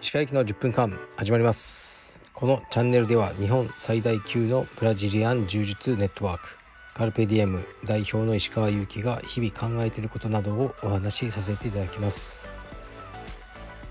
[0.00, 2.22] 石川駅の10分間始まります。
[2.32, 6.48] このチャンネルでは日本最大級のブラジリアン柔術ネットワーク。
[6.94, 12.48] カルペディエム代表の石川祐希が日々考えていることなどをお話しさせていただきます。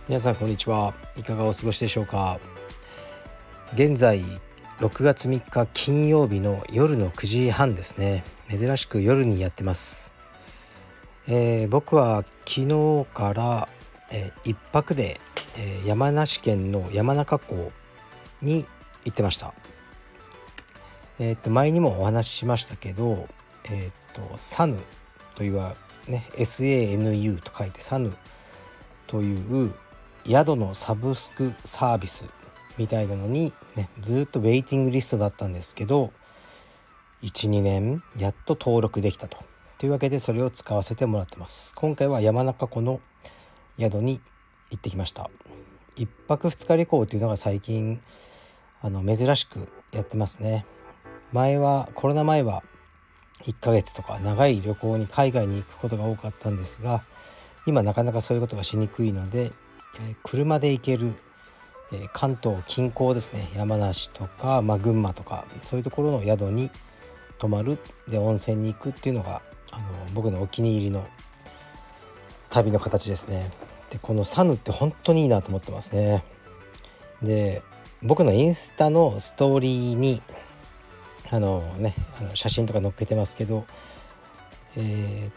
[0.07, 0.95] 皆さんこんにちは。
[1.17, 2.39] いかがお過ごしでしょうか？
[3.75, 4.23] 現在
[4.79, 8.23] 6月3日金曜日の夜の9時半ですね。
[8.49, 10.15] 珍しく夜にやってます、
[11.27, 13.67] えー、僕は昨日から、
[14.09, 15.19] えー、1泊で、
[15.57, 17.73] えー、山梨県の山中湖
[18.41, 18.65] に
[19.03, 19.53] 行ってました。
[21.19, 23.27] えっ、と前にもお話ししましたけど
[23.69, 24.77] えっ、とサヌ
[25.35, 25.75] というは
[26.07, 28.13] ね SANU と書いてサヌ
[29.07, 29.73] という
[30.25, 32.23] 宿のサブスクサービス
[32.79, 36.13] みたいなのに、ね、ずっとウェイティングリストだったんですけど
[37.21, 39.37] 12年やっと登録できたと。
[39.77, 41.75] というわけでそれを使わせてもらってます。
[41.75, 43.01] 今回は山中湖の
[43.77, 44.21] 宿に
[44.71, 45.29] 行ってきました。
[45.97, 48.01] 1泊2日旅行というのが最近
[48.81, 50.65] あの珍しくやってますね。
[51.33, 52.63] 前はコロナ前は
[53.43, 57.03] 1ヶ月とか長い旅行に海外に行くことが多かったんですが
[57.65, 59.51] 今なかなかそういうことがしにくいので、
[60.01, 61.13] え、車で行ける
[61.91, 63.49] え関東近郊ですね。
[63.55, 66.69] 山梨とか、まあ、群馬とかそういうところの宿に
[67.39, 67.77] 泊まる。
[68.07, 71.07] で温泉に行くっていうのがあの僕のお気に入りの
[72.49, 73.51] 旅の形ですね。
[73.89, 76.23] でこのサヌって本当にいいなと思ってますね。
[77.21, 77.63] で
[78.03, 80.21] 僕のインスタのストーリーに
[81.31, 83.65] あのねあの写真とか載っけてますけど、
[84.77, 85.31] えー、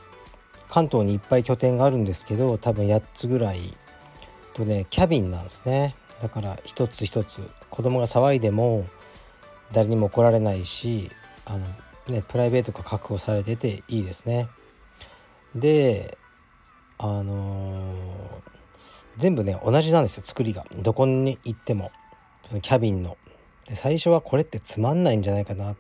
[0.69, 3.61] 関東にいっぱい拠点があるんですけど多分8つぐらい
[4.55, 5.97] とねキャビンなんですね。
[6.23, 8.87] だから一つ一つ子供が騒いでも
[9.73, 11.11] 誰にも怒られないし
[11.45, 11.67] あの、
[12.15, 14.49] ね、プライベートが確保されてていいですね。
[15.57, 16.17] で
[16.99, 18.43] あのー、
[19.17, 21.91] 全部ね同じなんですよ作りがどこに行っても
[22.43, 23.19] そのキャビンの。
[23.67, 25.77] で最初はこれってつまんないんじゃないかな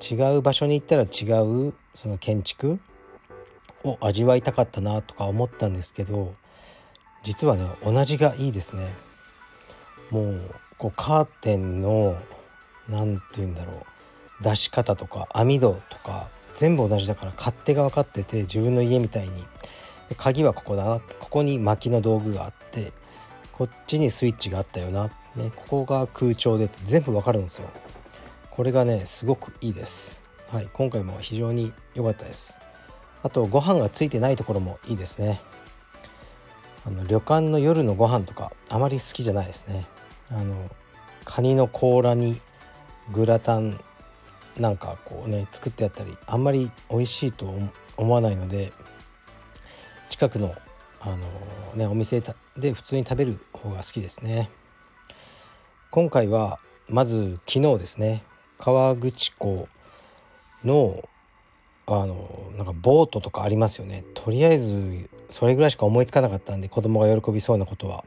[0.00, 2.80] 違う場所に行ったら違うその建築
[3.84, 6.34] を味わいたかったなとか思ったんですけど
[7.22, 9.09] 実はね同じがいいですね。
[10.10, 10.40] もう
[10.78, 12.16] こうカーテンの
[12.88, 13.86] 何て言うんだろ
[14.40, 19.44] う出し方とか網戸とか全部同じだから勝手が分かってて自分の家みたいに。
[20.16, 21.00] 鍵はここだな。
[21.20, 22.92] ここに薪の道具があって
[23.52, 25.04] こっちにスイッチがあったよな、
[25.36, 27.68] ね、ここが空調で全部わかるんですよ。
[28.50, 30.22] これがねすごくいいです。
[30.48, 32.60] はい今回も非常に良かったです。
[33.22, 35.40] あとご飯がついてないところもいいですね。
[36.84, 39.86] あの旅館の夜のご飯とかあまり好きじゃないですね。
[40.30, 40.70] あの
[41.24, 42.40] カニの甲羅に
[43.12, 43.78] グラタン
[44.58, 47.52] なんかこうね作ってあったりあんまり美味しいと
[47.96, 48.72] 思わないので
[50.08, 50.54] 近くの
[51.00, 51.16] あの
[51.76, 52.22] ねお店
[52.56, 54.50] で普通に食べる方が好きですね。
[55.90, 58.22] 今回はまず昨日ですね
[58.58, 59.68] 河口湖
[60.64, 61.02] の
[61.86, 64.04] あのなんかボートとかありますよね。
[64.14, 68.04] とりあえずそれぐらいしか思いつかなかったんで子供が喜びそうなことは。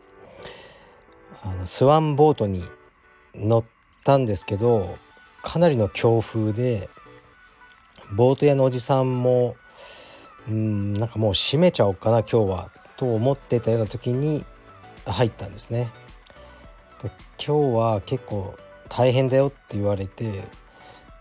[1.44, 2.64] あのスワンボートに
[3.36, 3.64] 乗っ
[4.04, 4.98] たんですけど
[5.42, 6.90] かなりの強風で
[8.16, 9.56] ボート屋のおじさんも
[10.48, 14.44] うんなんかもう閉めちゃおうかな今日はと思ってたような時に
[15.06, 15.92] 入ったんですね。
[17.02, 18.56] で今日は結構
[18.90, 20.44] 大変だよって言われて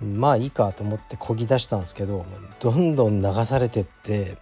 [0.00, 2.26] まあいいかと思ってこぎ出したんですけど
[2.60, 4.36] どんどん流されてって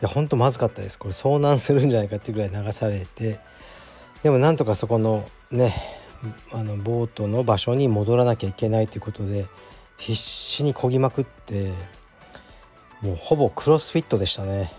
[0.00, 3.40] いやほんとまずかったですこれ遭難するんじゃないかっていうぐらい流されて
[4.26, 5.72] でもなんとかそこのね
[6.52, 9.46] あのボートの場所に戻らなきゃいけないということで
[9.98, 11.70] 必死に漕ぎまくって
[13.02, 14.72] もうほぼクロスフィットでしたね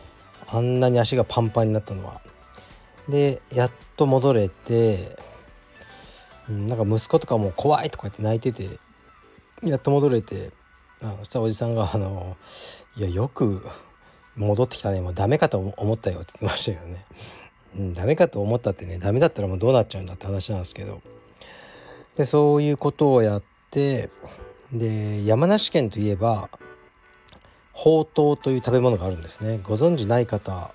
[0.50, 2.20] あんなに足がパンパンになったのは。
[3.08, 5.18] でやっと戻れて
[6.50, 8.78] なんか息子とかも怖いとか言って泣いてて
[9.64, 10.52] やっと戻れて
[11.02, 12.36] あそしたらおじさんが「あの
[12.98, 13.66] いやよく
[14.36, 17.06] 戻ってきたねもうダメかと思ったよ」って言ってましたけどね。
[17.76, 21.02] うん、ダメかと思ったってねダメだったらもうどうなっちゃうんだって話なんですけど。
[22.16, 24.10] でそういうことをやって
[24.74, 26.50] で山梨県といえば
[27.74, 29.60] ほうとうという食べ物があるんですね。
[29.62, 30.72] ご存知ない方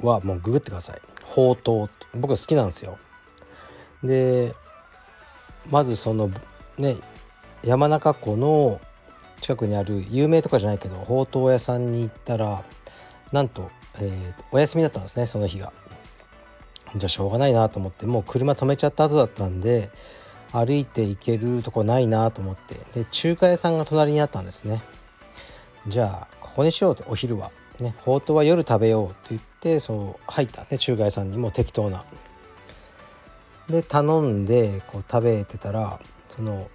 [0.00, 1.00] はもうググってください。
[1.24, 2.98] ほうとう僕好きなんですよ。
[4.04, 4.54] で
[5.70, 6.30] まずその
[6.76, 6.96] ね
[7.64, 8.80] 山中湖の
[9.40, 12.62] 近くにある有名とかじゃないけどほうとう屋さんに行ったら
[13.32, 13.70] なんと、
[14.00, 15.72] えー、お休みだったんですねその日が。
[16.94, 19.90] じゃあしょうがないなと思ってもう車止めちゃった後だったんで
[20.52, 22.76] 歩いて行けるとこないなと思って。
[22.94, 24.82] で中華屋さんが隣にあったんですね。
[25.88, 27.50] じゃあここにしようとお昼は。
[27.80, 31.36] ねほうとうは夜食べようと言ってそう入ったね中華屋さんに。
[31.36, 32.04] も適当な。
[33.68, 35.98] で頼んでこう食べてたら
[36.28, 36.70] その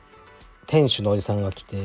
[0.68, 1.77] 店主のおじさんが来て、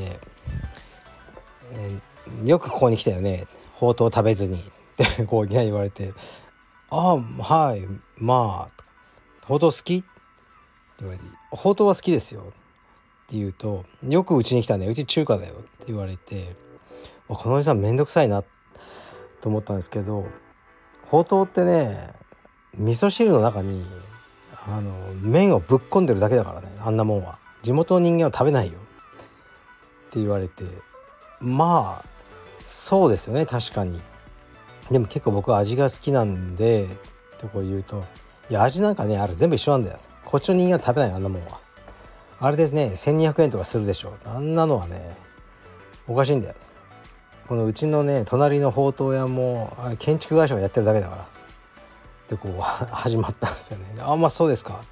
[1.73, 3.47] えー、よくここに来たよね。
[3.75, 4.63] ほうとう食べずに」
[5.03, 6.13] ってこういきなり言われて
[6.91, 8.85] 「ああはいまあ
[9.47, 10.07] ほうとう好き?」って
[11.01, 16.57] 言われて「ほうとうは好きですよ」って言うと「よくうちに来たねうち中華だよ」って言われて
[17.29, 18.43] このおじさんめんどくさいな
[19.41, 20.27] と思ったんですけど
[21.11, 22.15] ほうとうってね
[22.75, 23.85] 味噌汁の中に
[24.69, 27.39] あの麺をぶっ込んでるだけだからねあんなもんは。
[27.63, 28.79] 地元の人間は食べないよ。
[28.79, 30.65] って言われて
[31.41, 32.09] まあ
[32.65, 34.01] そうですよね確かに。
[34.91, 36.87] でも結構僕は味が好きなんで
[37.39, 38.05] とこう言うと
[38.51, 39.99] いや味なんかねあれ全部一緒なんだよ。
[40.25, 41.61] こっちの人間は食べないあんなもんは。
[42.41, 45.17] あれですね1200円とかするでしょあんなのはね
[46.07, 46.55] おかしいんだよ。
[47.49, 51.29] このうちのね隣のほうとう屋もあれ建築会社がやってるだけだから。
[52.29, 53.87] でこう始まったんですよね。
[54.01, 54.85] あんまそうですか。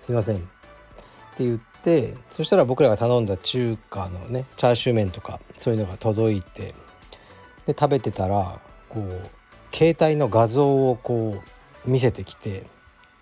[0.00, 0.36] すいません。
[0.36, 6.74] って言ってそしたら僕らが頼んだ中華のねチャーシュー麺とかそういうのが届いて
[7.66, 11.42] で食べてたらこう携帯の画像をこ
[11.86, 12.64] う見せてきて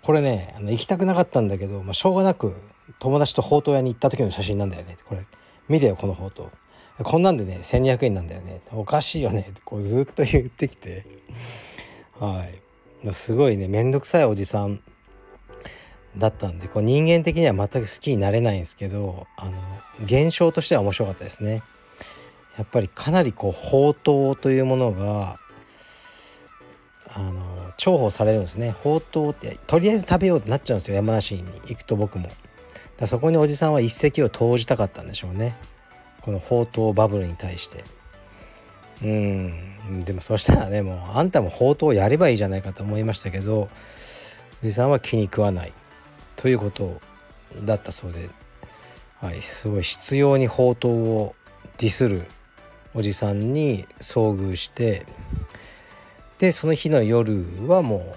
[0.01, 2.55] これねあの行きたくなかったんだけど、まあ、しょうがなく
[2.99, 4.97] 友達とほうとう屋に行った時の写真なんだよね。
[5.05, 5.25] これ
[5.67, 6.49] 見てよこのほうと
[6.99, 8.61] うこんなんでね1200円なんだよね。
[8.71, 9.47] おかしいよね。
[9.49, 11.05] ってこうずっと言ってきて。
[12.19, 12.45] は
[13.03, 13.13] い。
[13.13, 14.81] すごいね面倒くさいおじさん
[16.17, 19.51] だったんでこう人間的には全く好きになれないんですけどあの
[20.03, 21.61] 現象としては面白かったですね。
[22.57, 25.37] やっぱりかなりこう宝刀というものが
[27.17, 27.41] あの
[27.77, 28.75] 重宝されるんですね。
[28.83, 30.95] 宝刀ってとりあえず食べようってなっちゃうんですよ。
[30.95, 32.29] 山梨に行くと僕も。
[32.97, 35.55] だそこにおじさんは一石を投じたかったんでしょうね。
[36.21, 37.83] この宝刀バブルに対して。
[39.03, 40.03] うん。
[40.05, 43.69] でもそしたらねもうあんたも宝刀やればいいじゃないかと思いましたけど
[44.61, 45.73] おじさんは気に食わない。
[46.35, 47.01] ということ
[47.63, 48.29] だったそうで、
[49.21, 51.35] はい、すごい執拗に宝刀を
[51.79, 52.25] ディスる
[52.93, 55.05] おじさんに遭遇して
[56.39, 58.15] でその日の夜はも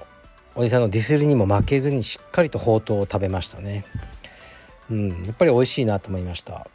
[0.56, 3.84] うおじさんのディスりにも負けずにしっかりとほうとうを食べましたね。
[4.90, 6.68] うんやっぱり美味しいなと思いました。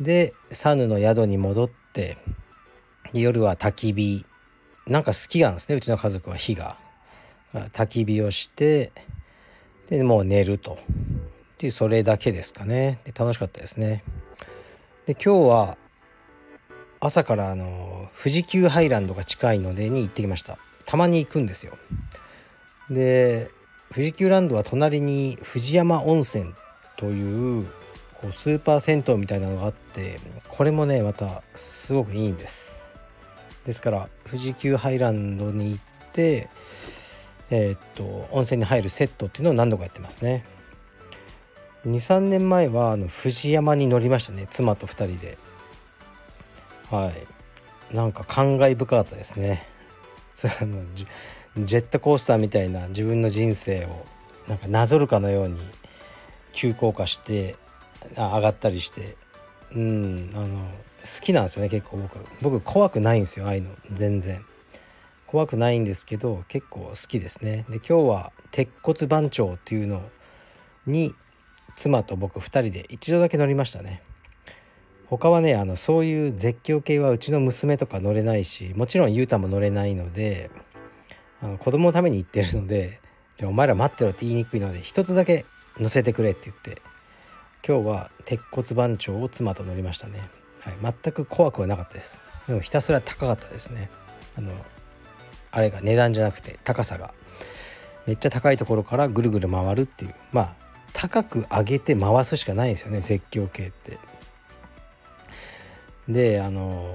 [0.00, 2.18] でサヌの宿に戻って
[3.12, 4.26] 夜は焚き火。
[4.86, 6.76] なんか好きなんですねうちの家族は火が。
[7.52, 8.92] 焚き火をして
[9.88, 10.72] でもう寝ると。
[10.72, 10.76] っ
[11.56, 13.00] ていうそれだけですかね。
[13.04, 14.02] で楽しかったですね。
[15.06, 15.78] で今日は
[17.02, 20.58] 朝からあの富士急ハイランドが近いのでに行ってきました。
[20.84, 21.78] たまに行くんですよ。
[22.90, 23.50] で
[23.92, 26.52] 富士急ランドは隣に藤山温泉
[26.98, 27.66] という
[28.20, 32.94] こうスーパー銭湯みたいなのがあってこれもねまたすごくいいんです。
[33.64, 35.82] ですから富士急ハイランドに行っ
[36.12, 36.50] て
[37.50, 40.44] えー、っと温泉に入るセットっていうのを何度かやってますね。
[41.86, 44.46] 23年前はあの富士山に乗りましたね。
[44.50, 45.38] 妻と2人で。
[46.90, 47.12] は
[47.92, 47.94] い。
[47.94, 49.66] なんか感慨深かったですね。
[50.34, 54.06] ジェットコースターみたいな自分の人生を
[54.48, 55.60] なんかなぞるかのように
[56.52, 57.56] 急降下して
[58.16, 59.16] 上がったりして
[59.72, 60.58] うんあの
[61.02, 62.18] 好きなんですよね結構僕。
[62.40, 63.70] 僕怖くないんですよああいうの。
[63.90, 64.44] 全然。
[65.26, 67.64] 怖くないんですけど結構好きですね。
[67.68, 70.02] で今日は鉄骨番長っていうの
[70.86, 71.14] に
[71.76, 74.02] 妻と僕2人で一度だけ乗りましたね。
[75.10, 80.50] 他はねあのそういう絶叫系はうちの娘とか乗れないしもちろんゆうたも乗れないので
[81.42, 83.00] あの子供のために行ってるので
[83.36, 85.44] じゃあお前ら待ってろって言いにくいので一つだけ
[85.78, 86.80] 乗せてくれって言って
[87.66, 90.20] 今日は鉄骨番長を妻と乗りましたね、
[90.60, 92.24] はい、全く怖くはなかったです。
[92.46, 93.90] でもひたすら高かったですね。
[94.36, 94.52] あの
[95.52, 97.12] あれが値段じゃなくて高さが。
[98.06, 100.14] めっちゃ高いところからぐるぐる回るっていう。
[100.32, 100.54] まあ
[100.92, 103.98] 高く上げて回すしかないんですよね絶叫系って。
[106.12, 106.86] であの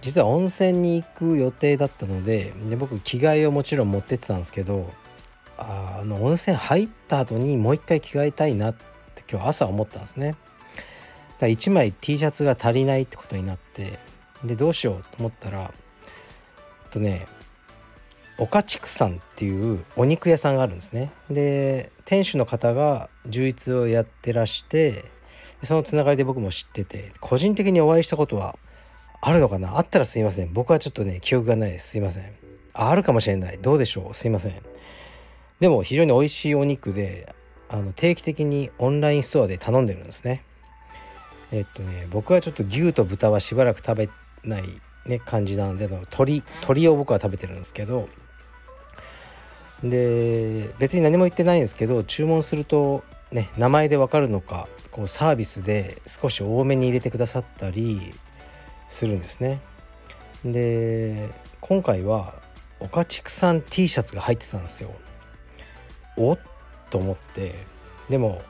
[0.00, 4.92] 実は温泉に行く予定だったのでで僕着替えをもちろん持ってってたんですけど
[5.58, 10.36] あの温泉入った後にもう一回着替えたいなって今日朝思ったんですね。
[11.38, 13.98] だから1枚 T シャツが足りないってことになって
[14.44, 17.26] でどうしようと思ったらえっとね
[18.38, 25.04] 岡畜さんっていうお肉屋さんがあるんですねで店主の方が充実をやってらして
[25.62, 28.58] そのつながりで僕も知ってて個人的にお会いしたことは
[29.20, 29.76] あるのかな？
[29.78, 30.52] あったらすいません。
[30.52, 31.88] 僕はちょっとね記憶がないです。
[31.88, 32.24] すいません。
[32.72, 33.58] あるかもしれない。
[33.58, 34.14] どうでしょう？
[34.14, 34.52] すいません。
[35.60, 37.34] でも非常に美味しいお肉で
[37.68, 40.44] あの定期的にオンラインストアで頼んでるんですね。
[41.50, 44.08] えっとね僕はちょっと牛と豚はしばらく食べ
[44.44, 44.62] ない
[45.06, 48.08] ね感じなんで鳥鳥を僕は食べてるんですけど
[49.82, 58.14] で別に何も言ってないんですけど注文するとね名前でわかるのかこうサービスで少し多めに入れてくださったり
[58.88, 59.60] するんですね。
[60.44, 61.28] で
[61.60, 62.34] 今回は
[62.80, 64.92] 岡畜産 T シャツが入ってたんですよ。
[66.16, 66.38] おっ
[66.90, 67.54] と思って。
[68.08, 68.40] でも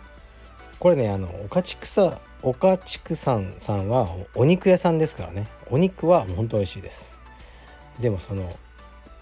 [0.79, 5.49] これねあの岡畜産岡畜産さんはお肉屋さんですからね。
[5.71, 7.21] お肉は本当美味しいです。
[7.99, 8.57] でもその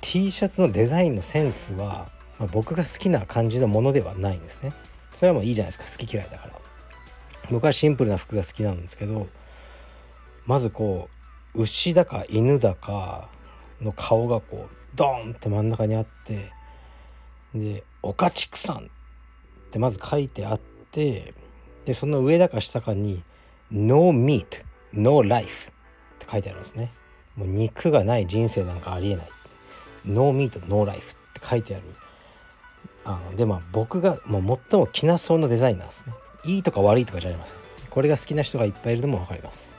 [0.00, 2.08] T シャツのデザインのセンスは、
[2.38, 4.72] まあ、僕が好きな感じのものではないんですね。
[5.12, 5.84] それはもういいじゃないですか。
[5.84, 6.66] 好き嫌いだから。
[7.50, 9.28] 僕はシンプルな服が好きなんですけど
[10.46, 11.08] まずこ
[11.54, 13.28] う牛だか犬だか
[13.80, 16.52] の顔がこうドーンって真ん中にあって
[17.54, 18.90] で「岡畜産」
[19.68, 20.60] ってまず書いてあっ
[20.90, 21.34] て
[21.84, 23.22] でその上だか下かに
[23.70, 25.72] 「No meat no life」っ
[26.18, 26.92] て書いてあるんですね。
[27.36, 29.28] もう肉がない人生なんかありえない
[30.04, 31.84] 「No meat no life」って書いてある。
[33.06, 36.12] あのでまあ僕がもう最も着なそうなデザインなんですね。
[36.44, 37.58] いいとか悪いとかじゃありません。
[37.88, 39.76] これが好きな人がいっぱいいるのも分かります。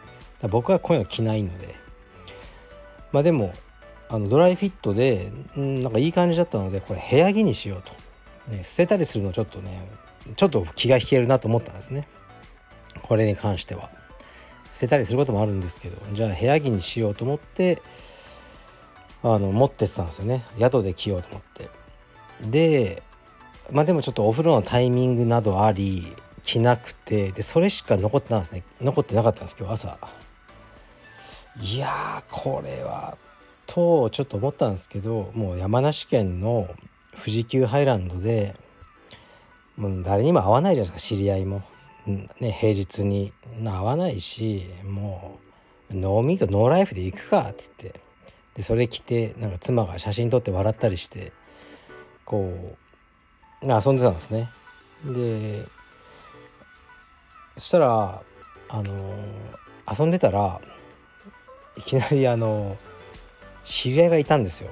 [0.49, 1.75] 僕はこういうの着ないので。
[3.11, 3.53] まあでも
[4.09, 7.91] あのドライフィットで、ん、なんかいい感じだったのでこれ部屋着にしようと、
[8.51, 9.89] ね、捨てたりするのちょっとね
[10.35, 12.07] ちょっと気が引けるなと思ったんですね。
[13.01, 13.89] これに関しては。
[14.71, 17.81] 捨てたりすることもあるんですけどじゃあ部屋着にしようと思って
[19.23, 20.45] あの持ってってたんですよね。
[20.59, 21.69] 宿で着ようと思って。
[22.49, 23.03] で
[23.71, 28.63] まあでもちょっとお風呂のタイミングなどあり着なくてでそれしか残ってたんですね。
[28.81, 29.97] 残ってなかったんですけど朝。
[31.61, 33.17] いやこれは
[33.65, 36.67] とちょっと思ったんですけどもう山梨県の
[37.11, 38.55] 富士急ハイランドで
[39.75, 41.63] もう誰にも会わないじゃないですか知り合いも、
[42.05, 43.33] ね、平日に。
[43.63, 45.39] 会わないしも
[45.91, 48.07] うノーミートノーライフで行くかって言って。
[48.57, 51.31] でそれ着てなんか妻が写真撮って笑ったりして
[52.25, 52.86] こう
[53.61, 54.49] 遊んでたんですね。
[55.05, 55.65] で
[57.55, 58.21] そしたら
[58.69, 60.59] あのー、遊んでたら
[61.77, 62.77] いきなりあのー
[63.69, 64.69] 知り合いがいたんですよ。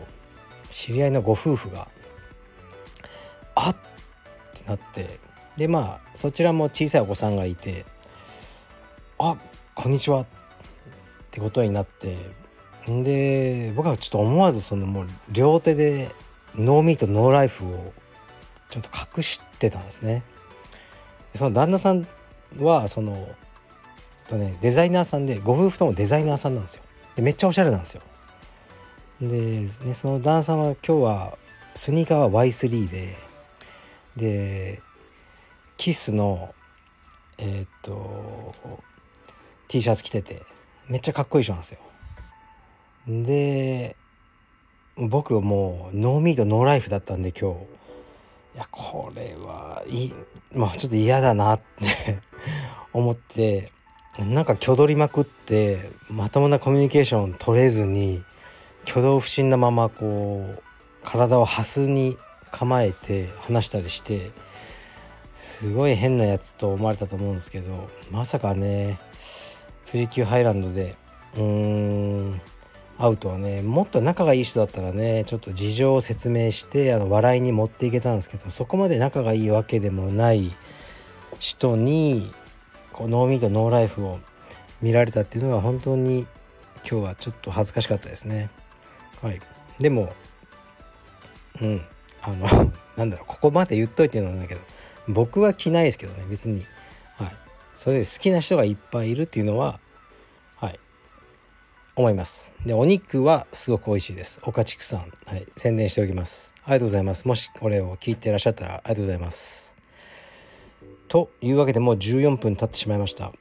[0.72, 1.90] 知り合いのご夫婦が。
[3.56, 3.76] あっ！
[3.76, 3.78] っ
[4.62, 5.20] てなって。
[5.58, 7.86] でまあそちらも小さいお子さんがいて
[9.20, 9.36] あ
[9.74, 10.22] こんにちは。
[10.22, 10.26] っ
[11.30, 12.16] てことになって。
[12.88, 16.10] で僕はちょっと思わずそのもう両手で
[16.56, 17.94] ノーミートノーライフを
[18.76, 20.22] ちょっと隠してたんですね。
[21.34, 22.06] その旦那さん
[22.60, 23.26] はその
[24.30, 26.84] とねデザイナーさんでご夫婦ともデザイナーさんなんですよ。
[27.16, 28.02] でめっちゃおしゃれなんですよ。
[29.22, 31.38] で、ね、その旦那さんは今日は
[31.74, 33.16] スニーカーは Y3 で
[34.18, 34.82] で
[35.78, 36.54] キスの
[37.38, 38.56] えー、っと
[39.70, 40.42] T シャツ着てて
[40.90, 41.80] めっちゃかっこいい人なんですよ。
[43.08, 43.96] で
[44.98, 47.85] 僕はもうノーミートノーライフだったんで今日。
[48.56, 50.14] いやこれはいい
[50.54, 52.22] まあちょっと嫌だなって
[52.94, 53.72] 思って
[54.18, 58.24] なんか挙取りまくってまともなコミュニケーション取れずに
[58.88, 60.64] 挙動不審なままこう
[61.04, 62.18] 体をハスに
[62.50, 64.32] 構えて話したりして
[65.34, 68.98] すごい変なやつと思われたと思うんですけどまさかね
[69.92, 70.96] 富士急ハイランドで
[71.36, 72.42] うーん
[72.98, 80.52] 会うとはねもっと仲がいい人だったらねちょっと事情を説明してあの笑いに持っていけたんですけどそこまで仲がいいわけでもない
[81.40, 82.32] 人に
[82.94, 84.20] こうノーミートノーライフを
[84.82, 86.28] 見られたっていうのが本当に
[86.90, 88.50] 今日はちょっと恥ずかしかったですね。
[89.22, 89.42] はい、
[89.80, 90.14] でも
[91.62, 91.82] うん。
[92.26, 92.48] あの
[92.98, 94.62] なんだろうここまで言っといてるのだけど
[95.08, 96.66] 僕は着ないですけどね別に、
[97.18, 97.36] はい、
[97.78, 99.80] それで好きな人がいっぱいいるっていうのは
[101.96, 102.56] 思います。
[102.66, 104.42] でお肉はすごく美味しいです。
[104.44, 106.56] 岡畜産、はい、宣伝しておきます。
[106.64, 107.28] ありがとうございます。
[107.28, 109.76] もしこれを聞いていらっしゃったらありがとうございます。
[111.08, 113.32] というわけでもう14分経ってしまいました。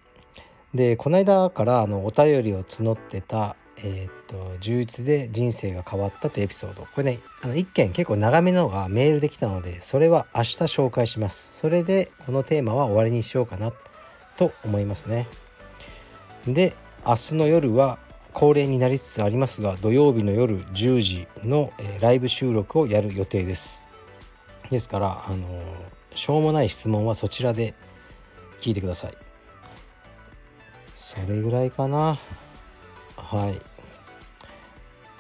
[0.73, 6.83] でこの間からあのお便りを募ってたえー、っと充実で人生が変わったというエピソード。
[6.83, 11.59] これねあの1件結構長めのがメールできたのでそれは明日紹介します。
[11.59, 13.73] それでこのテーマは終わりにしようかな
[14.37, 15.27] と思いますね。
[16.47, 16.75] で
[17.07, 17.99] 明日の夜は
[18.35, 23.87] 恒例になりつつありますが土曜日の夜10時の、え、ライブ収録をやる予定です。
[24.71, 25.63] ですからあの、
[26.15, 27.75] しょうもない質問はそちらで
[28.61, 29.17] 聞いてください。
[30.93, 32.19] それぐらいかな。
[33.17, 33.55] は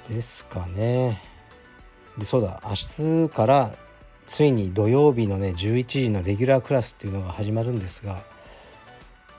[0.09, 0.12] い。
[0.12, 1.23] ですかね。
[2.18, 2.61] でそうだ。
[2.64, 2.75] 明
[3.26, 3.75] 日から
[4.26, 8.23] ついに土曜日のね11時のレギュラークラスっていうのが始まるんですが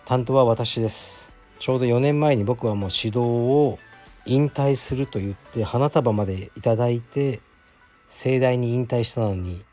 [0.06, 1.25] 担当は私です。
[1.66, 3.80] ちょうど4年前に僕はもう指導を
[4.28, 7.42] 引退すると言って花束までいただいて
[8.08, 9.66] 盛大に引退したのに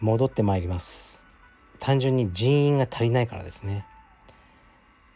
[0.00, 1.24] 戻ってまいります。
[1.78, 3.86] 単純に人員が足りないからですね。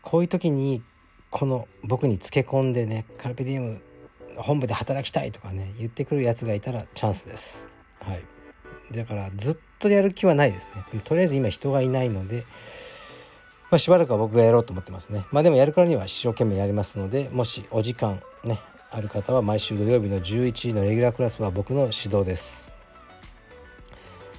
[0.03, 0.85] こういう時に
[1.31, 3.83] この僕につけ込んでねカルペディウム
[4.37, 7.69] 本部で働きたいとかね言ってくるやつがいたらチャンスです。
[7.99, 8.23] はい。
[8.95, 11.01] だからずっとやる気はないですね。
[11.03, 12.45] とりあえず今人がいないので
[13.77, 15.27] まあ、しばらくは僕がやろうと思ってますね。
[15.31, 18.59] まあでもやるからには一生懸命やりますので、もしお時間ね、
[18.91, 22.73] ある方は毎週土曜日の11時のレギュラークラスは僕の指導です。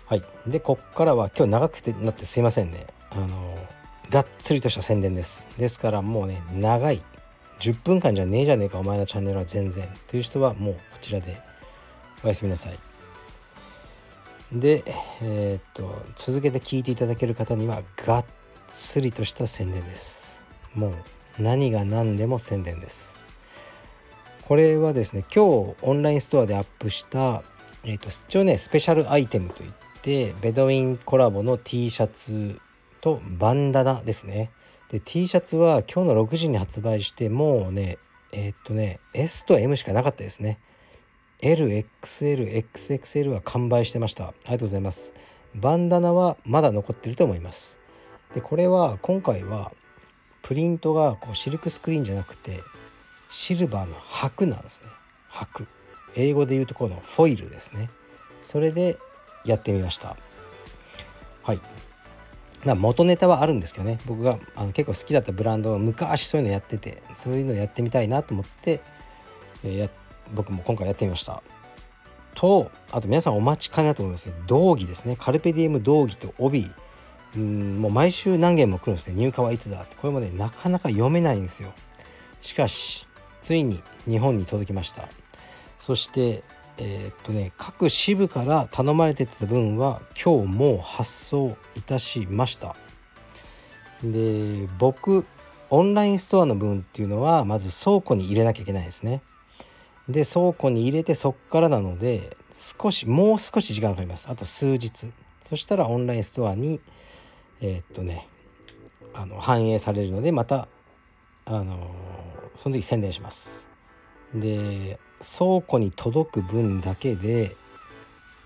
[0.07, 0.23] はい。
[0.47, 2.87] で、こっからは今日長くてなってすいませんね。
[3.11, 3.55] あの、
[4.09, 5.47] がっつりとした宣伝です。
[5.55, 7.03] ですからもうね、長い。
[7.59, 9.87] 10分間じゃねえじゃねえか、お前のチャンネルは全然。
[10.07, 11.39] という人はもうこちらで
[12.23, 12.79] おやすみなさい。
[14.51, 14.83] で、
[15.21, 18.25] えー、っと、続けて聞いていただける方には、がっ
[18.67, 20.47] つりとした宣伝です。
[20.73, 20.93] もう
[21.39, 23.19] 何が何でも宣伝です。
[24.47, 27.43] これはですね今日オンラインストアでアップした
[27.83, 29.71] えっ、ー、と一応ねスペシャルアイテムといっ
[30.01, 32.59] てベドウィンコラボの T シャツ
[33.01, 34.51] とバンダナですね。
[34.89, 37.97] で T シャツは今日の6時に発売してもうね
[38.31, 40.59] えっ、とね S と M しかなかったですね。
[41.41, 44.29] LXLXXL は完売してました。
[44.29, 45.13] ありがとうございます。
[45.55, 47.79] バンダナはまだ残ってると思います。
[48.33, 49.71] でこれは今回は
[50.41, 52.61] プリントがこうシルクスクリーンじゃなくて
[53.29, 54.89] シルバーの箔なんですね。
[55.29, 55.67] 箔
[56.15, 57.89] 英語で言うとこのフォイルですね。
[58.41, 58.97] それで
[59.45, 60.15] やってみました。
[61.43, 61.59] はい。
[62.65, 63.99] まあ元ネタはあるんですけどね。
[64.05, 68.81] 僕があの結構好きだったブランド昔そういうのやっててそういうのやってみたいなと思って、
[69.63, 69.89] えー、や
[70.33, 71.43] 僕も今回やってみました。
[72.35, 74.35] とあと皆さんお待ちかねだと思いますね。
[74.47, 75.17] 道着ですね。
[75.19, 76.71] カルペディエム道着と帯
[77.37, 79.13] うんもう毎週何件も来るんですね。
[79.15, 79.95] 入荷はいつだって。
[79.95, 81.71] これもねなかなか読めないんですよ。
[82.41, 83.07] しかし
[83.41, 85.07] ついに日本に届きました。
[85.77, 86.43] そして
[86.79, 92.75] えー、っとね各支部から頼まれてた分は今日もう発送いたしました。
[94.03, 95.25] で僕
[95.69, 99.21] オンラインストアの分っていうのはまず倉庫に入れなきゃいけないですね。
[100.09, 104.27] で倉庫に入れてそっからなので少しもう少し時間かかります。
[104.29, 105.11] あと数日。
[105.41, 106.81] そしたらオンラインストアに
[107.61, 108.27] えー、っとね
[109.13, 110.67] あの反映されるのでまた
[111.45, 111.91] あの
[112.55, 113.69] その時宣伝します。
[114.33, 117.55] で倉庫に届く分だけで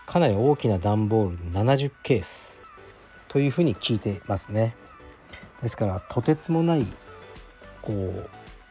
[0.06, 2.62] かなり大きな段ボール70ケース
[3.28, 4.76] というふうに聞いてますね。
[5.62, 6.86] ですからとてつもない
[7.82, 8.30] こう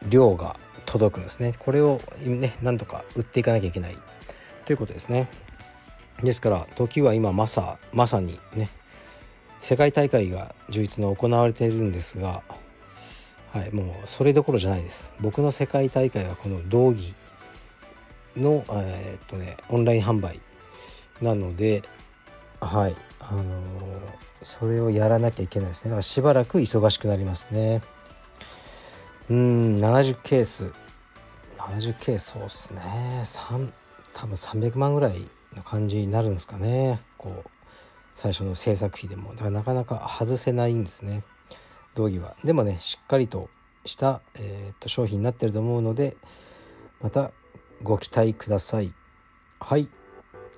[0.09, 1.53] 量が届くんですね。
[1.59, 3.97] これをねなんとか売っていかなきゃいけない
[4.65, 5.29] ということですね。
[6.23, 8.69] ですから時は今まさまさにね
[9.61, 12.41] 世界大会が充実の行われているんですが、
[13.53, 15.13] はい、もうそれどころじゃないです。
[15.21, 17.13] 僕の世界大会はこの道着
[18.35, 20.39] の、えー、っとね、オンライン販売
[21.21, 21.83] なので
[22.59, 23.45] はいあのー、
[24.41, 25.91] それをやらなきゃいけないですね。
[25.91, 27.81] だからしばらく忙しくなりますね。
[29.29, 30.73] うん70ケース。
[31.57, 32.81] 70ケースそうですね。
[33.23, 33.71] 3
[34.13, 35.13] 多分300万ぐらい
[35.55, 36.99] の感じになるんですかね。
[37.17, 37.49] こう
[38.21, 41.23] 最初の制作費でもだからなかなか外せないんですね。
[41.95, 42.35] 道着は。
[42.43, 43.49] でもねしっかりと
[43.83, 46.15] した、えー、っと商品になってると思うので
[47.01, 47.31] また
[47.81, 48.93] ご期待ください。
[49.59, 49.89] はい。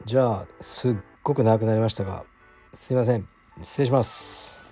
[0.04, 2.26] じゃあすっごく長くなりましたが
[2.74, 3.30] すいません。
[3.62, 4.66] 失礼します。